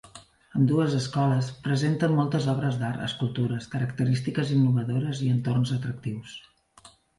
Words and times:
Ambdues 0.59 0.93
escoles 0.99 1.49
presenten 1.67 2.15
moltes 2.21 2.47
obres 2.55 2.79
d'art, 2.85 3.05
escultures, 3.09 3.69
característiques 3.75 4.57
innovadores 4.57 5.25
i 5.29 5.33
entorns 5.37 5.77
atractius. 5.79 6.37